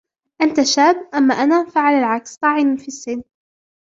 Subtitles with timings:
[0.41, 1.09] أنت شاب.
[1.15, 3.23] أما أنا -فعلى العكس- طاعن في السن.